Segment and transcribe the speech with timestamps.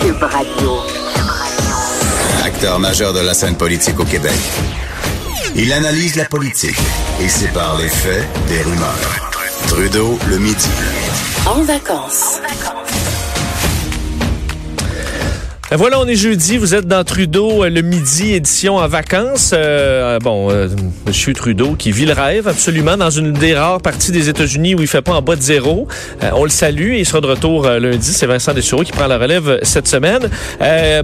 [0.00, 0.80] Cube Radio.
[2.44, 4.38] Acteur majeur de la scène politique au Québec.
[5.54, 6.78] Il analyse la politique
[7.20, 9.32] et sépare les faits des rumeurs.
[9.68, 10.68] Trudeau le midi.
[11.46, 12.40] En vacances.
[12.42, 12.97] Ben
[15.76, 19.50] voilà, on est jeudi, vous êtes dans Trudeau euh, le midi, édition en vacances.
[19.52, 20.68] Euh, bon, euh,
[21.06, 24.80] Monsieur Trudeau qui vit le rêve absolument dans une des rares parties des États-Unis où
[24.80, 25.86] il fait pas en bas de zéro.
[26.22, 28.14] Euh, on le salue il sera de retour lundi.
[28.14, 30.30] C'est Vincent Dessureau qui prend la relève cette semaine.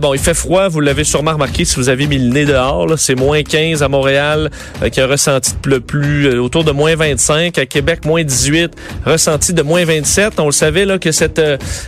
[0.00, 2.86] bon, il fait froid, vous l'avez sûrement remarqué si vous avez mis le nez dehors.
[2.96, 4.50] C'est moins 15 à Montréal,
[4.80, 7.58] avec un ressenti de plus, autour de moins 25.
[7.58, 8.72] À Québec, moins 18,
[9.04, 10.40] ressenti de moins 27.
[10.40, 11.42] On le savait là que cette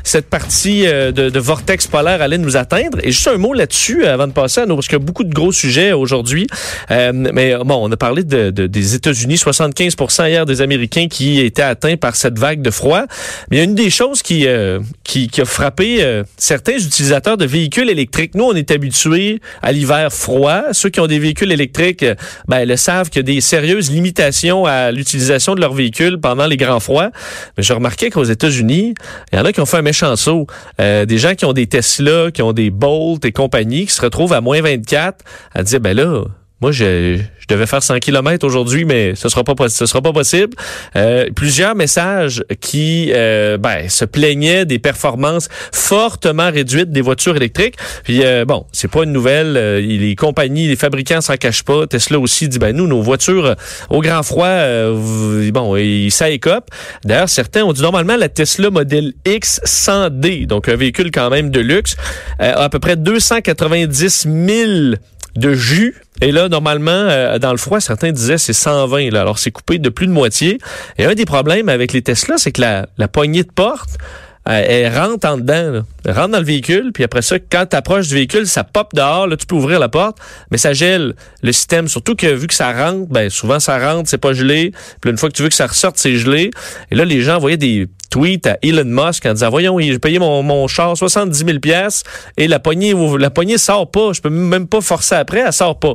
[0.05, 2.59] cette partie de, de vortex polaire allait nous
[3.03, 5.05] Et juste un mot là-dessus euh, avant de passer à nous, parce qu'il y a
[5.05, 6.47] beaucoup de gros sujets aujourd'hui.
[6.91, 9.95] Euh, mais bon, on a parlé de, de, des États-Unis, 75
[10.27, 13.05] hier des Américains qui étaient atteints par cette vague de froid.
[13.51, 16.77] Mais il y a une des choses qui, euh, qui, qui, a frappé euh, certains
[16.77, 18.35] utilisateurs de véhicules électriques.
[18.35, 20.63] Nous, on est habitués à l'hiver froid.
[20.73, 22.05] Ceux qui ont des véhicules électriques,
[22.49, 26.47] ben, le savent qu'il y a des sérieuses limitations à l'utilisation de leurs véhicules pendant
[26.47, 27.11] les grands froids.
[27.57, 28.95] Mais je remarquais qu'aux États-Unis,
[29.33, 30.47] il y en a qui ont fait un méchant saut.
[30.79, 34.33] des gens qui ont des Tesla, qui ont des Bolt et compagnie qui se retrouvent
[34.33, 36.25] à moins 24 à dire, ben là,
[36.63, 40.13] moi, je, je devais faire 100 km aujourd'hui, mais ce sera pas ce sera pas
[40.15, 40.55] possible.
[40.97, 47.75] Euh, plusieurs messages qui euh, ben, se plaignaient des performances fortement réduites des voitures électriques.
[48.05, 49.59] Puis euh, bon, c'est pas une nouvelle.
[49.59, 51.87] Euh, les compagnies, les fabricants s'en cachent pas.
[51.87, 53.55] Tesla aussi dit ben nous, nos voitures
[53.91, 55.77] au grand froid, euh, bon,
[56.09, 56.71] ça écope.
[57.05, 61.51] D'ailleurs, certains ont dit normalement la Tesla modèle X 100D, donc un véhicule quand même
[61.51, 61.97] de luxe,
[62.39, 64.97] a à peu près 290 000
[65.37, 65.95] de jus.
[66.21, 69.11] Et là, normalement, euh, dans le froid, certains disaient c'est 120.
[69.11, 69.21] Là.
[69.21, 70.59] Alors, c'est coupé de plus de moitié.
[70.99, 73.99] Et un des problèmes avec les Tesla, c'est que la, la poignée de porte,
[74.47, 75.83] elle rentre en dedans, là.
[76.05, 78.95] Elle rentre dans le véhicule, puis après ça, quand tu approches du véhicule, ça pop
[78.95, 80.19] dehors, là, tu peux ouvrir la porte,
[80.53, 84.09] mais ça gèle le système, surtout que vu que ça rentre, ben souvent ça rentre,
[84.09, 86.51] c'est pas gelé, puis une fois que tu veux que ça ressorte, c'est gelé.
[86.93, 90.21] Et là, les gens voyaient des tweets à Elon Musk en disant, voyons, j'ai payé
[90.21, 92.05] mon, mon char 70 000 pièces
[92.37, 95.79] et la poignée, la poignée sort pas, je peux même pas forcer après, elle sort
[95.81, 95.95] pas.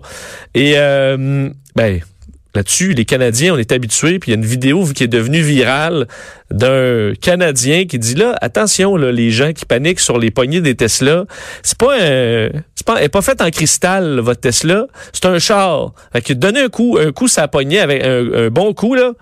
[0.54, 2.02] Et euh, ben
[2.56, 5.42] là-dessus, les Canadiens, on est habitués, puis il y a une vidéo qui est devenue
[5.42, 6.08] virale
[6.50, 10.76] d'un Canadien qui dit là, attention, là, les gens qui paniquent sur les poignées des
[10.76, 11.26] Tesla,
[11.64, 15.40] c'est pas un, c'est pas, elle est pas faite en cristal, votre Tesla, c'est un
[15.40, 15.94] char.
[16.14, 19.14] Fait que donnez un coup, un coup ça poignée avec un, un bon coup, là,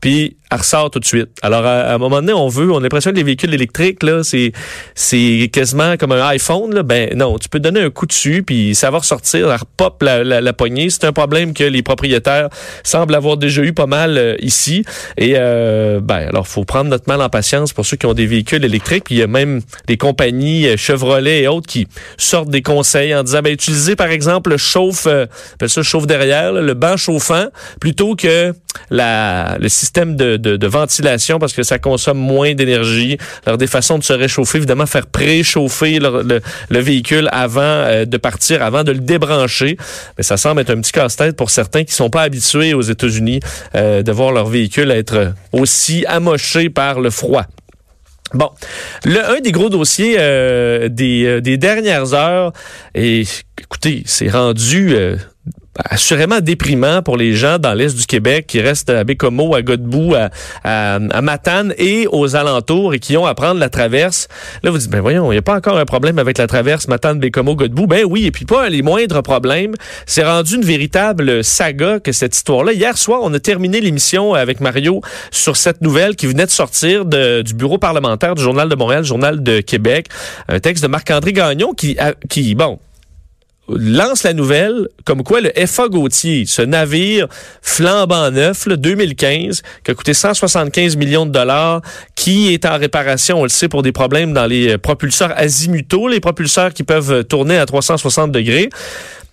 [0.00, 1.28] puis elle ressort tout de suite.
[1.42, 4.22] Alors, à, un moment donné, on veut, on a l'impression que les véhicules électriques, là,
[4.22, 4.52] c'est,
[4.94, 6.82] c'est quasiment comme un iPhone, là.
[6.82, 10.24] Ben, non, tu peux donner un coup dessus, puis ça va ressortir, elle repop la,
[10.24, 10.88] la, la poignée.
[10.90, 12.48] C'est un problème que les propriétaires
[12.82, 14.84] semblent avoir déjà eu pas mal euh, ici.
[15.16, 18.26] Et, euh, ben, alors, faut prendre notre mal en patience pour ceux qui ont des
[18.26, 19.04] véhicules électriques.
[19.04, 23.14] Puis il y a même des compagnies euh, Chevrolet et autres qui sortent des conseils
[23.14, 25.26] en disant, ben, utilisez, par exemple, le chauffe, euh,
[25.66, 27.46] ça chauffe derrière, le banc chauffant,
[27.80, 28.54] plutôt que
[28.90, 33.18] la, le système de de, ventilation parce que ça consomme moins d'énergie.
[33.46, 38.16] Alors, des façons de se réchauffer, évidemment, faire préchauffer le, le, véhicule avant euh, de
[38.16, 39.76] partir, avant de le débrancher.
[40.16, 43.40] Mais ça semble être un petit casse-tête pour certains qui sont pas habitués aux États-Unis
[43.74, 47.44] euh, de voir leur véhicule être aussi amoché par le froid.
[48.34, 48.50] Bon,
[49.04, 52.52] le, un des gros dossiers euh, des, des dernières heures,
[52.94, 53.24] et
[53.58, 54.94] écoutez, c'est rendu
[55.84, 60.14] assurément déprimant pour les gens dans l'est du Québec qui restent à Bécomo, à Godbout,
[60.14, 60.30] à,
[60.64, 64.28] à, Matane et aux alentours et qui ont à prendre la traverse.
[64.62, 66.88] Là, vous dites, ben voyons, il n'y a pas encore un problème avec la traverse
[66.88, 67.86] Matane, Bécomo, Godbout.
[67.86, 69.74] Ben oui, et puis pas les moindres problèmes.
[70.06, 72.72] C'est rendu une véritable saga que cette histoire-là.
[72.72, 75.00] Hier soir, on a terminé l'émission avec Mario
[75.30, 79.04] sur cette nouvelle qui venait de sortir de, du bureau parlementaire du Journal de Montréal,
[79.04, 80.08] Journal de Québec.
[80.48, 81.96] Un texte de Marc-André Gagnon qui,
[82.28, 82.78] qui, bon,
[83.68, 87.28] lance la nouvelle comme quoi le FA Gauthier, ce navire
[87.62, 91.82] flambant neuf, le 2015, qui a coûté 175 millions de dollars,
[92.14, 96.20] qui est en réparation, on le sait, pour des problèmes dans les propulseurs azimutaux, les
[96.20, 98.68] propulseurs qui peuvent tourner à 360 degrés.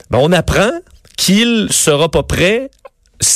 [0.09, 0.71] Ben, on apprend
[1.17, 2.69] qu'il sera pas prêt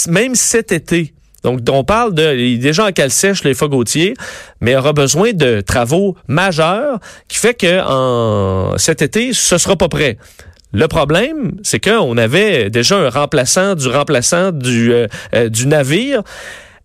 [0.07, 1.13] même cet été.
[1.43, 4.13] Donc, on parle de, il est déjà en cale sèche, les Gauthier,
[4.59, 9.87] mais aura besoin de travaux majeurs qui fait que en, cet été, ce sera pas
[9.87, 10.17] prêt.
[10.71, 16.21] Le problème, c'est qu'on avait déjà un remplaçant du remplaçant du, euh, euh, du navire.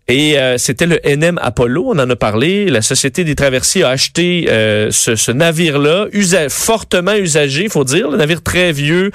[0.07, 2.67] Et euh, c'était le NM Apollo, on en a parlé.
[2.67, 4.45] La Société des traversiers a acheté
[4.91, 6.07] ce, navire-là,
[6.49, 8.11] fortement usagé, faut dire.
[8.11, 9.09] Le navire très vieux,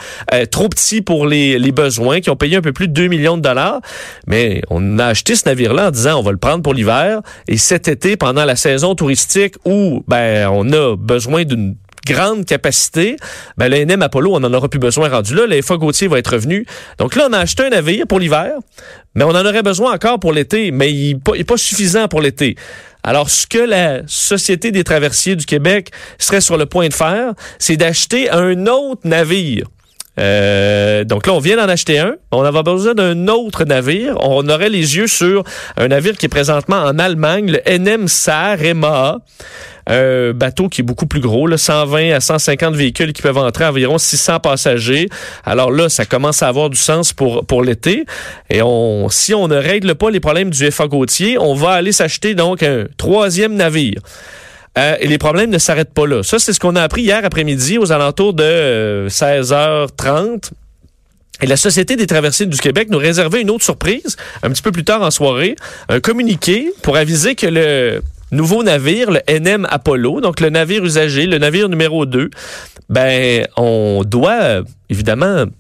[0.51, 3.37] trop petit pour les, les, besoins, qui ont payé un peu plus de 2 millions
[3.37, 3.81] de dollars.
[4.27, 7.21] Mais on a acheté ce navire-là en disant on va le prendre pour l'hiver.
[7.47, 11.77] Et cet été, pendant la saison touristique où ben on a besoin d'une
[12.07, 13.17] grande capacité,
[13.57, 15.47] ben, le NM Apollo, on en aura plus besoin rendu là.
[15.47, 16.67] Le FA Gauthier va être revenu.
[16.99, 18.53] Donc là, on a acheté un navire pour l'hiver,
[19.15, 22.57] mais on en aurait besoin encore pour l'été, mais il n'est pas, suffisant pour l'été.
[23.03, 27.33] Alors, ce que la Société des traversiers du Québec serait sur le point de faire,
[27.59, 29.67] c'est d'acheter un autre navire.
[30.19, 32.15] Euh, donc là, on vient d'en acheter un.
[32.33, 34.17] On avait besoin d'un autre navire.
[34.21, 35.45] On aurait les yeux sur
[35.77, 39.19] un navire qui est présentement en Allemagne, le NM Sarema.
[39.87, 43.65] Un bateau qui est beaucoup plus gros, là, 120 à 150 véhicules qui peuvent entrer,
[43.65, 45.09] environ 600 passagers.
[45.45, 48.05] Alors là, ça commence à avoir du sens pour, pour l'été.
[48.51, 51.93] Et on, si on ne règle pas les problèmes du FA Gautier, on va aller
[51.93, 54.01] s'acheter donc un troisième navire.
[54.81, 56.23] Euh, les problèmes ne s'arrêtent pas là.
[56.23, 60.07] Ça, c'est ce qu'on a appris hier après-midi aux alentours de 16h30.
[60.07, 60.39] Euh,
[61.43, 64.73] et la Société des traversiers du Québec nous réservait une autre surprise un petit peu
[64.73, 65.57] plus tard en soirée,
[65.89, 71.27] un communiqué pour aviser que le nouveau navire, le NM Apollo, donc le navire usagé,
[71.27, 72.31] le navire numéro 2,
[72.91, 75.51] ben on doit évidemment vous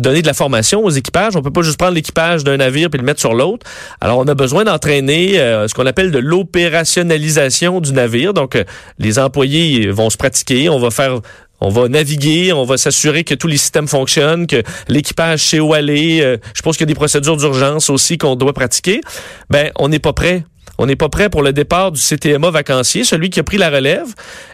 [0.00, 1.36] donner de la formation aux équipages.
[1.36, 3.66] On peut pas juste prendre l'équipage d'un navire puis le mettre sur l'autre.
[4.00, 8.34] Alors, on a besoin d'entraîner euh, ce qu'on appelle de l'opérationnalisation du navire.
[8.34, 8.64] Donc, euh,
[8.98, 10.68] les employés vont se pratiquer.
[10.68, 11.20] On va faire
[11.64, 15.74] on va naviguer, on va s'assurer que tous les systèmes fonctionnent, que l'équipage sait où
[15.74, 16.20] aller.
[16.20, 19.00] Euh, je pense qu'il y a des procédures d'urgence aussi qu'on doit pratiquer.
[19.48, 20.44] Ben, on n'est pas prêt
[20.82, 23.70] on n'est pas prêt pour le départ du CTMA vacancier, celui qui a pris la
[23.70, 24.08] relève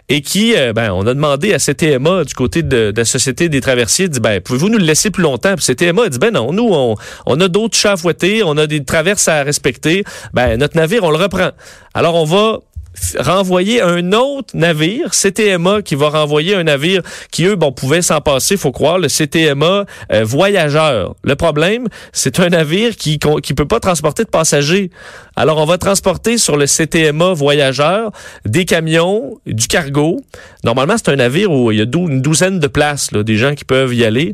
[0.09, 3.61] et qui, euh, ben, on a demandé à CTMA du côté de, la Société des
[3.61, 5.55] traversiers, dit, ben, pouvez-vous nous le laisser plus longtemps?
[5.55, 6.93] Puis CTMA dit, ben non, nous, on,
[7.25, 8.11] on a d'autres chats à
[8.45, 10.03] on a des traverses à respecter.
[10.33, 11.49] Ben, notre navire, on le reprend.
[11.95, 12.59] Alors, on va
[13.17, 17.01] renvoyer un autre navire, CTMA, qui va renvoyer un navire
[17.31, 21.15] qui, eux, bon, pouvaient s'en passer, faut croire, le CTMA euh, voyageur.
[21.23, 24.91] Le problème, c'est un navire qui qui peut pas transporter de passagers.
[25.35, 28.11] Alors, on va transporter sur le CTMA voyageur
[28.45, 30.21] des camions, du cargo.
[30.63, 33.55] Normalement, c'est un navire où il y a une douzaine de places, là, des gens
[33.55, 34.33] qui peuvent y aller.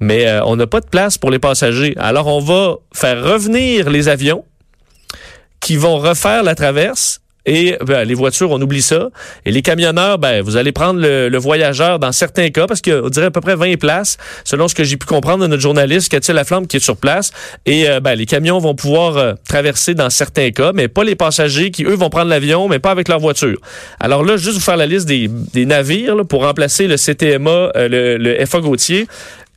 [0.00, 1.94] Mais euh, on n'a pas de place pour les passagers.
[1.98, 4.44] Alors, on va faire revenir les avions
[5.60, 9.08] qui vont refaire la traverse et ben, les voitures, on oublie ça.
[9.44, 13.26] Et les camionneurs, ben, vous allez prendre le, voyageur dans certains cas, parce qu'on dirait
[13.26, 16.32] à peu près 20 places, selon ce que j'ai pu comprendre de notre journaliste, Cathy
[16.32, 17.30] Laflamme, qui est sur place.
[17.64, 21.14] Et euh, ben, les camions vont pouvoir euh, traverser dans certains cas, mais pas les
[21.14, 23.58] passagers qui, eux, vont prendre l'avion, mais pas avec leur voiture.
[24.00, 25.28] Alors là, juste vous faire la liste des,
[25.66, 29.06] navires pour remplacer le CTMA, euh, le, le FA Gautier.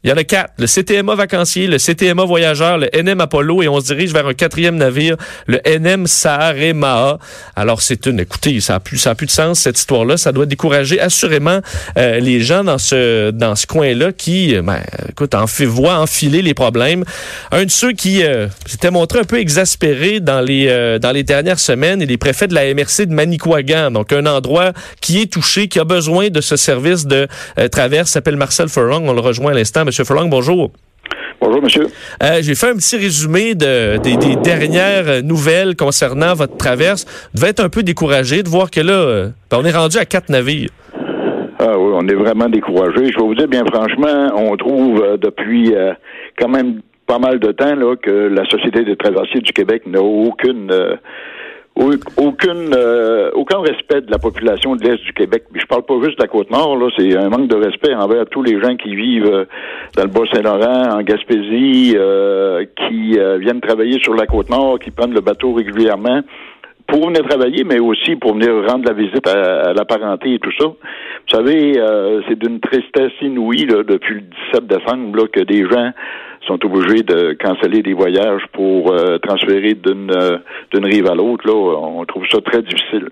[0.05, 0.53] Il y en a quatre.
[0.57, 4.33] Le CTMA vacancier, le CTMA voyageur, le NM Apollo et on se dirige vers un
[4.33, 7.19] quatrième navire, le NM Saaremaha.
[7.57, 10.15] Alors c'est une, écoutez, ça a plus, ça a plus de sens cette histoire-là.
[10.15, 11.59] Ça doit décourager assurément
[11.97, 14.79] euh, les gens dans ce dans ce coin-là qui, euh, ben,
[15.09, 17.03] écoute, en fait, voient enfiler les problèmes.
[17.51, 20.69] Un de ceux qui euh, s'était montré un peu exaspéré dans les
[21.01, 24.71] dans les dernières semaines et les préfets de la MRC de Manicouagan, donc un endroit
[25.01, 27.27] qui est touché, qui a besoin de ce service de
[27.69, 29.03] traverse, s'appelle Marcel Ferrong.
[29.05, 29.83] On le rejoint à l'instant.
[29.89, 30.69] Monsieur Furlong, bonjour.
[31.41, 31.87] Bonjour, monsieur.
[32.21, 37.05] Euh, j'ai fait un petit résumé de, des, dernières nouvelles concernant votre traverse.
[37.33, 39.97] Vous devez être un peu découragé de voir que là, euh, ben, on est rendu
[39.97, 40.69] à quatre navires.
[41.57, 43.11] Ah oui, on est vraiment découragé.
[43.11, 45.73] Je vais vous dire, bien franchement, on trouve euh, depuis
[46.37, 50.03] quand même pas mal de temps là, que la Société des traversiers du Québec n'a
[50.03, 50.71] aucune
[51.79, 55.43] aucune, euh, aucun respect de la population de l'Est du Québec.
[55.53, 58.43] Je parle pas juste de la Côte-Nord, là, c'est un manque de respect envers tous
[58.43, 59.45] les gens qui vivent euh,
[59.95, 65.21] dans le Bas-Saint-Laurent, en Gaspésie, euh, qui viennent travailler sur la Côte-Nord, qui prennent le
[65.21, 66.21] bateau régulièrement
[66.87, 70.51] pour venir travailler, mais aussi pour venir rendre la visite à, la parenté et tout
[70.59, 70.65] ça.
[70.65, 71.73] Vous savez,
[72.27, 74.21] c'est d'une tristesse inouïe là, depuis le
[74.53, 75.91] 17 décembre là, que des gens
[76.47, 80.37] sont obligés de canceller des voyages pour euh, transférer d'une euh,
[80.73, 81.45] d'une rive à l'autre.
[81.47, 83.09] Là, on trouve ça très difficile.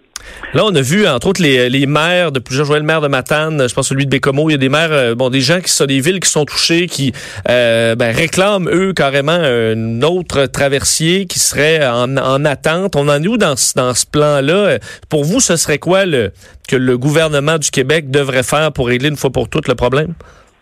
[0.53, 3.69] Là, on a vu, entre autres, les, les maires de plusieurs joyeux maires de Matane,
[3.69, 5.71] je pense celui de Bécomo, il y a des maires, euh, bon, des gens qui
[5.71, 7.13] sont des villes qui sont touchées, qui
[7.45, 12.95] ben, réclament, eux, carrément un autre traversier qui serait en, en attente.
[12.95, 14.79] On en est où dans, dans ce plan-là?
[15.09, 16.31] Pour vous, ce serait quoi le,
[16.67, 20.13] que le gouvernement du Québec devrait faire pour régler une fois pour toutes le problème?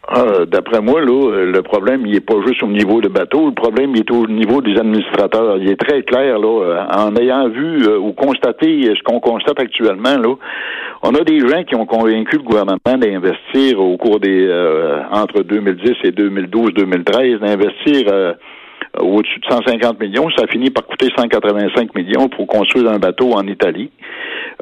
[0.07, 3.53] Ah, d'après moi, là, le problème, il est pas juste au niveau de bateau, le
[3.53, 5.57] problème, il est au niveau des administrateurs.
[5.57, 9.59] Il est très clair, là, euh, en ayant vu euh, ou constaté ce qu'on constate
[9.59, 10.35] actuellement, là,
[11.01, 15.41] on a des gens qui ont convaincu le gouvernement d'investir au cours des euh, entre
[15.41, 18.35] 2010 et 2012-2013, d'investir
[18.99, 20.29] au-dessus de 150 millions.
[20.35, 23.91] Ça a fini par coûter 185 millions pour construire un bateau en Italie.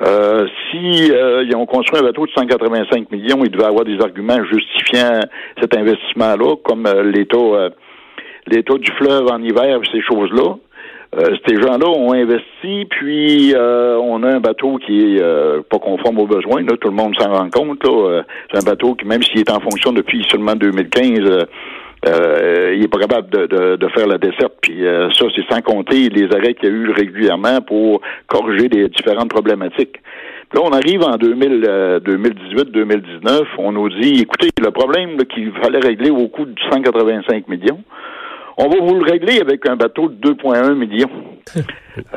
[0.02, 4.00] Euh, si euh, ils ont construit un bateau de 185 millions, ils devaient avoir des
[4.02, 5.20] arguments justifiant
[5.60, 7.70] cet investissement-là, comme euh, l'état
[8.48, 10.56] l'état du fleuve en hiver, ces choses-là.
[11.48, 15.22] ces gens-là ont investi, puis on a un bateau qui est
[15.70, 16.62] pas conforme aux besoins.
[16.64, 17.88] Là, tout le monde s'en rend compte.
[18.52, 21.46] c'est un bateau qui, même s'il est en fonction depuis seulement 2015,
[22.06, 24.54] euh, il est pas capable de, de, faire la desserte.
[24.62, 28.68] Puis euh, ça, c'est sans compter les arrêts qu'il y a eu régulièrement pour corriger
[28.68, 30.02] des différentes problématiques.
[30.54, 36.10] là, on arrive en 2018-2019, euh, on nous dit, écoutez, le problème qu'il fallait régler
[36.10, 37.82] au coût de 185 millions,
[38.58, 41.10] on va vous le régler avec un bateau de 2,1 millions.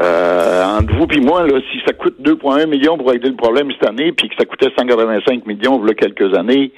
[0.02, 3.70] euh, entre vous et moi, là, si ça coûte 2,1 millions pour régler le problème
[3.72, 6.72] cette année, puis que ça coûtait 185 millions il y a quelques années,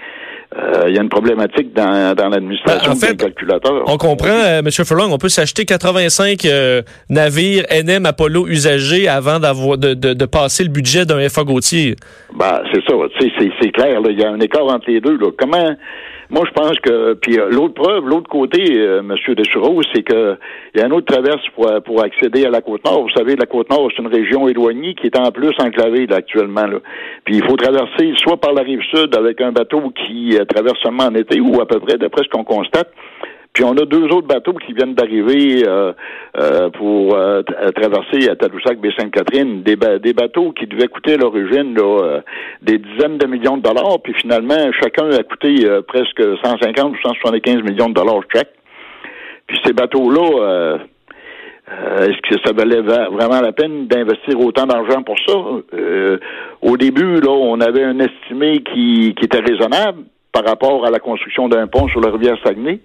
[0.89, 3.83] il y a une problématique dans, dans l'administration ben, en des calculateurs.
[3.87, 4.71] On comprend, euh, M.
[4.71, 10.27] Furlong, on peut s'acheter 85 euh, navires NM Apollo usagés avant d'avoir de, de, de,
[10.27, 11.97] passer le budget d'un FA Gauthier.
[12.35, 12.95] Ben, c'est ça,
[13.61, 15.17] c'est clair, il y a un écart entre les deux.
[15.19, 15.31] Là.
[15.39, 15.75] Comment
[16.31, 20.37] moi, je pense que puis euh, l'autre preuve, l'autre côté, euh, Monsieur Dessureau, c'est que
[20.75, 23.03] il y a une autre traverse pour, euh, pour accéder à la côte nord.
[23.03, 26.17] Vous savez, la côte nord, c'est une région éloignée qui est en plus enclavée là,
[26.17, 26.67] actuellement.
[26.67, 26.81] Là.
[27.25, 31.05] Puis il faut traverser soit par la rive sud avec un bateau qui traverse seulement
[31.05, 32.93] en été ou à peu près, d'après ce qu'on constate,
[33.59, 35.93] puis on a deux autres bateaux qui viennent d'arriver euh,
[36.39, 37.43] euh, pour euh,
[37.75, 41.75] traverser à Tadoussac, Baie-Sainte-Catherine, des, des, bateaux qui devaient coûter à l'origine
[42.63, 47.63] des dizaines de millions de dollars, puis finalement chacun a coûté presque 150 ou 175
[47.65, 48.53] millions de dollars chaque.
[49.49, 50.79] Puis ces bateaux-là,
[52.03, 55.35] est-ce que ça valait vraiment la peine d'investir autant d'argent pour ça?
[56.63, 61.01] au début, là, on avait un estimé qui, qui était raisonnable par rapport à la
[61.01, 62.79] construction d'un pont sur la rivière Saguenay.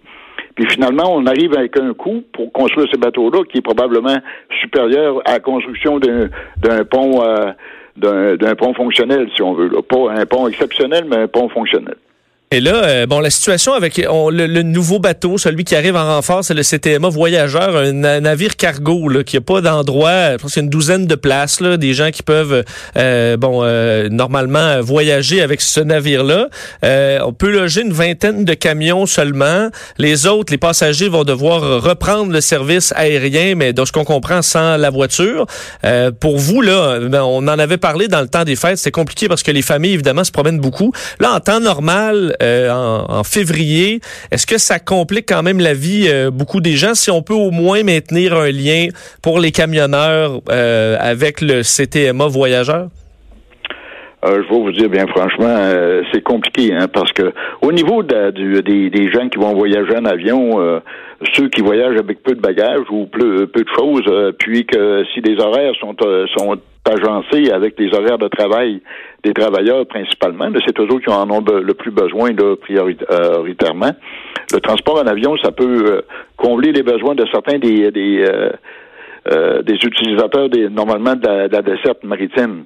[0.55, 4.17] Puis finalement, on arrive avec un coût pour construire ces bateaux-là qui est probablement
[4.62, 7.51] supérieur à la construction d'un pont euh,
[7.95, 9.69] d'un pont fonctionnel, si on veut.
[9.81, 11.95] Pas un pont exceptionnel, mais un pont fonctionnel.
[12.53, 16.43] Et là, euh, bon, la situation avec le, nouveau bateau, celui qui arrive en renfort,
[16.43, 20.62] c'est le CTMA Voyageur, un, navire cargo là, qui a pas d'endroit, je pense qu'il
[20.62, 22.63] y a une douzaine de places, là, des gens qui peuvent,
[22.95, 26.50] euh, bon, euh, normalement voyager avec ce navire-là.
[27.25, 29.69] on peut loger une vingtaine de camions seulement.
[29.98, 34.43] Les autres, les passagers vont devoir reprendre le service aérien, mais de ce qu'on comprend,
[34.43, 35.48] sans la voiture.
[36.19, 39.27] pour vous, là, ben, on en avait parlé dans le temps des fêtes, c'est compliqué
[39.27, 40.91] parce que les familles, évidemment, se promènent beaucoup.
[41.19, 44.01] Là, en temps normal, euh, en, février.
[44.31, 46.93] Est-ce que ça complique quand même la vie euh, beaucoup des gens?
[46.93, 48.88] Si on peut au moins maintenir un lien
[49.21, 52.27] pour les camionneurs euh, avec le CTMA
[54.23, 54.43] voyageur?
[54.43, 55.55] je vais vous dire bien franchement,
[56.11, 60.81] c'est compliqué hein, parce que au niveau des, gens qui vont voyager en avion,
[61.33, 65.21] ceux qui voyagent avec peu de bagages ou peu, peu de choses, puis que si
[65.21, 65.95] des horaires sont,
[66.35, 68.81] sont agencés avec les horaires de travail
[69.23, 70.49] des travailleurs principalement.
[70.65, 73.91] C'est eux qui en ont le plus besoin là, prioritairement.
[74.53, 76.01] Le transport en avion, ça peut euh,
[76.35, 78.51] combler les besoins de certains des des, euh,
[79.31, 82.65] euh, des utilisateurs des, normalement de la, desserte maritime.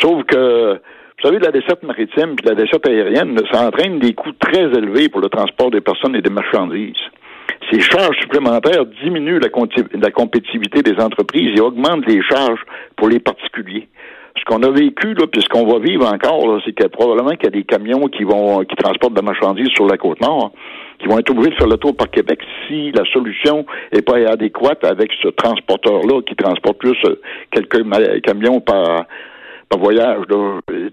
[0.00, 0.80] Sauf que
[1.18, 5.08] vous savez, la desserte maritime et la desserte aérienne, ça entraîne des coûts très élevés
[5.08, 6.92] pour le transport des personnes et des marchandises.
[7.70, 12.60] Ces charges supplémentaires diminuent la, compétitivité des entreprises et augmentent les charges
[12.96, 13.88] pour les particuliers
[14.38, 17.44] ce qu'on a vécu, là, puis ce qu'on va vivre encore, c'est que probablement qu'il
[17.44, 20.52] y a des camions qui vont qui transportent de la marchandise sur la côte nord,
[20.98, 24.16] qui vont être obligés de faire le tour par Québec si la solution n'est pas
[24.30, 27.18] adéquate avec ce transporteur-là qui transporte plus euh,
[27.50, 27.82] quelques
[28.22, 29.06] camions par
[29.68, 30.24] par voyage.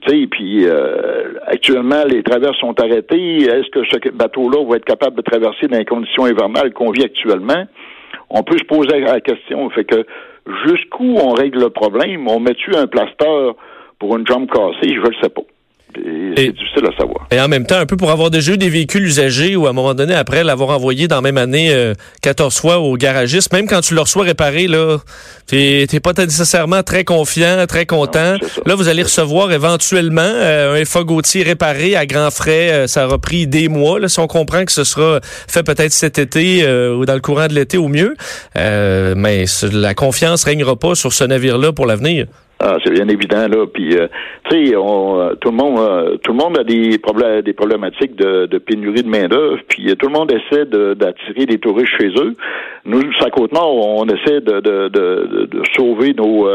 [0.08, 3.44] Tu puis euh, actuellement, les traverses sont arrêtées.
[3.44, 7.04] Est-ce que ce bateau-là va être capable de traverser dans les conditions hivernales qu'on vit
[7.04, 7.66] actuellement?
[8.30, 9.70] On peut se poser la question.
[9.70, 10.06] Fait que
[10.66, 12.28] jusqu'où on règle le problème?
[12.28, 13.52] On met-tu un plaster
[14.00, 14.94] pour une jambe cassée?
[14.94, 15.44] Je ne le sais pas.
[15.96, 17.28] C'est difficile à savoir.
[17.32, 19.70] Et en même temps, un peu pour avoir déjà eu des véhicules usagés ou à
[19.70, 23.54] un moment donné, après l'avoir envoyé dans la même année 14 euh, fois au garagiste,
[23.54, 24.98] même quand tu le reçois réparé, là,
[25.48, 28.38] t'es pas nécessairement très confiant, très content.
[28.66, 32.72] là, vous allez recevoir éventuellement euh, un FA Gautier réparé à grands frais.
[32.72, 34.00] Euh, ça aura pris des mois.
[34.00, 37.48] Là, si on comprend que ce sera fait peut-être cet été ou dans le courant
[37.48, 38.16] de l'été au mieux.
[38.56, 42.28] mais la confiance régnera pas sur ce navire-là pour l'avenir.
[42.66, 43.66] Ah, c'est bien évident là.
[43.68, 44.08] Puis, euh,
[44.50, 48.16] tu sais, euh, tout le monde, euh, tout le monde a des problèmes, des problématiques
[48.16, 49.60] de, pénurie de main d'œuvre.
[49.68, 52.34] Puis tout le monde essaie d'attirer des touristes chez eux.
[52.86, 56.48] Nous, à Côte Nord, on essaie de, de, de, sauver nos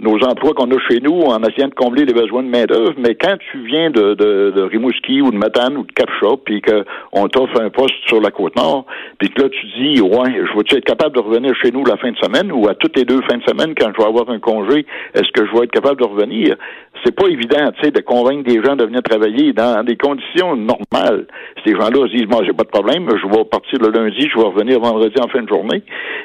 [0.00, 3.14] nos emplois qu'on a chez nous en essayant de combler les besoins de main-d'œuvre, mais
[3.14, 7.28] quand tu viens de, de, de Rimouski ou de Matane ou de Capcha, puis qu'on
[7.28, 8.86] t'offre un poste sur la Côte-Nord,
[9.18, 11.96] puis que là, tu dis, ouais, je vais être capable de revenir chez nous la
[11.96, 14.28] fin de semaine ou à toutes les deux fins de semaine quand je vais avoir
[14.30, 16.56] un congé, est-ce que je vais être capable de revenir?
[17.04, 20.56] C'est pas évident, tu sais, de convaincre des gens de venir travailler dans des conditions
[20.56, 21.26] normales.
[21.64, 24.38] Ces gens-là se disent, moi, j'ai pas de problème, je vais partir le lundi, je
[24.38, 25.82] vais revenir vendredi en fin de journée,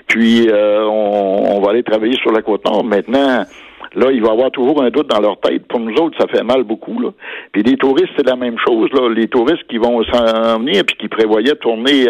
[0.07, 2.83] puis euh, on, on va aller travailler sur la Côte-Nord.
[2.83, 3.45] Maintenant,
[3.95, 5.65] Là, il va y avoir toujours un doute dans leur tête.
[5.67, 6.99] Pour nous autres, ça fait mal beaucoup.
[6.99, 7.09] Là.
[7.51, 8.89] Puis les touristes, c'est la même chose.
[8.93, 9.09] Là.
[9.09, 12.07] Les touristes qui vont s'en venir puis qui prévoyaient tourner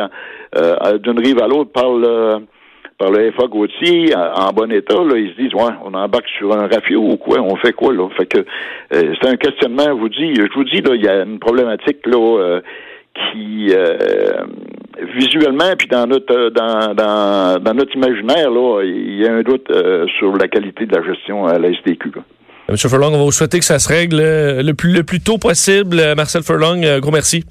[0.56, 2.40] euh, d'une rive à l'autre par le
[2.98, 6.54] par le FA Gauthier en, bon état, là, ils se disent ouais, on embarque sur
[6.54, 8.08] un rafio ou quoi, on fait quoi là?
[8.16, 11.08] Fait que euh, c'est un questionnement, je vous dis, je vous dis, là, il y
[11.08, 12.62] a une problématique là euh,
[13.32, 13.74] qui
[15.18, 19.42] visuellement, puis dans notre euh, dans, dans, dans, notre imaginaire, là, il y a un
[19.42, 22.12] doute euh, sur la qualité de la gestion à la STQ.
[22.68, 22.78] M.
[22.78, 25.38] Furlong, on va vous souhaiter que ça se règle euh, le plus, le plus tôt
[25.38, 26.02] possible.
[26.16, 27.44] Marcel Furlong, gros merci.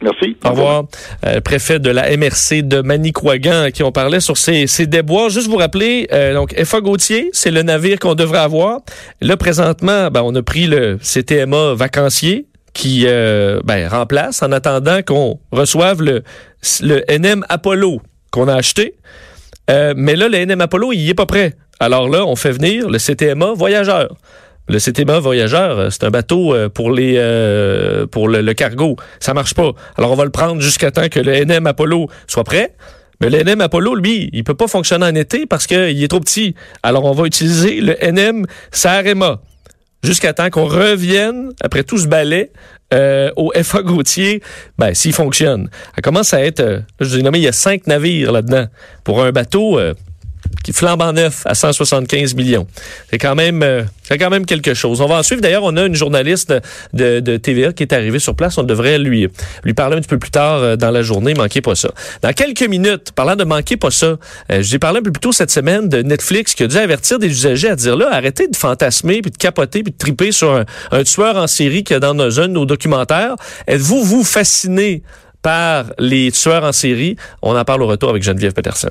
[0.00, 0.36] Merci.
[0.44, 0.84] Au revoir.
[1.44, 5.28] préfet de la MRC de Manicouagan à qui on parlait sur ces, ces déboires.
[5.28, 8.78] Juste vous rappeler, donc FA Gauthier, c'est le navire qu'on devrait avoir.
[9.20, 15.02] Là, présentement, ben, on a pris le CTMA vacancier qui euh, ben, remplace en attendant
[15.02, 16.22] qu'on reçoive le,
[16.82, 18.94] NM Apollo qu'on a acheté.
[19.70, 21.54] Euh, mais là, le NM Apollo, il est pas prêt.
[21.80, 24.16] Alors là, on fait venir le CTMA Voyageur.
[24.68, 27.14] Le CTMA Voyageur, euh, c'est un bateau pour les
[28.10, 28.96] pour le, cargo.
[29.20, 29.72] Ça marche pas.
[29.96, 32.74] Alors on va le prendre jusqu'à temps que le NM Apollo soit prêt.
[33.20, 36.20] Mais le NM Apollo, lui, il peut pas fonctionner en été parce qu'il est trop
[36.20, 36.54] petit.
[36.82, 39.40] Alors on va utiliser le NM Sarema
[40.02, 42.50] jusqu'à temps qu'on revienne, après tout ce balai,
[42.94, 44.42] euh, au FA Gautier,
[44.78, 45.68] ben, s'il fonctionne.
[45.94, 48.66] Ça commence à être, euh, je vous ai nommé, il y a cinq navires là-dedans.
[49.04, 49.94] Pour un bateau, euh,
[50.82, 52.66] en neuf à 175 millions.
[53.10, 55.00] C'est quand même euh, c'est quand même quelque chose.
[55.00, 55.42] On va en suivre.
[55.42, 56.54] D'ailleurs, on a une journaliste
[56.94, 58.56] de, de, TVA qui est arrivée sur place.
[58.56, 59.28] On devrait lui
[59.64, 61.34] lui parler un petit peu plus tard euh, dans la journée.
[61.34, 61.90] Manquez pas ça.
[62.22, 64.16] Dans quelques minutes, parlant de manquer pas ça,
[64.50, 67.18] euh, j'ai parlé un peu plus tôt cette semaine de Netflix qui a dû avertir
[67.18, 70.64] des usagers à dire là, arrêtez de fantasmer puis de capoter puis de triper sur
[70.90, 73.36] un, tueur en série qui est dans un de nos documentaires.
[73.66, 75.02] Êtes-vous vous fasciné
[75.42, 77.16] par les tueurs en série?
[77.42, 78.90] On en parle au retour avec Geneviève Peterson.